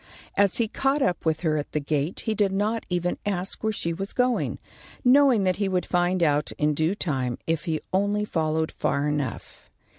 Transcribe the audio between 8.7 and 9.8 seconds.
far enough.